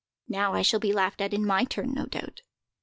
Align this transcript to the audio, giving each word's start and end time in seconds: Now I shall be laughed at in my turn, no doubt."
Now 0.27 0.55
I 0.55 0.63
shall 0.63 0.79
be 0.79 0.91
laughed 0.91 1.21
at 1.21 1.31
in 1.31 1.45
my 1.45 1.63
turn, 1.63 1.93
no 1.93 2.07
doubt." 2.07 2.41